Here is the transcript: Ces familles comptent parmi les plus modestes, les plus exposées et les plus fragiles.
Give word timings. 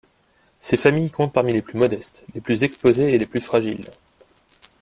Ces 0.59 0.77
familles 0.77 1.11
comptent 1.11 1.31
parmi 1.31 1.53
les 1.53 1.61
plus 1.61 1.77
modestes, 1.77 2.23
les 2.33 2.41
plus 2.41 2.63
exposées 2.63 3.13
et 3.13 3.19
les 3.19 3.27
plus 3.27 3.39
fragiles. 3.39 3.85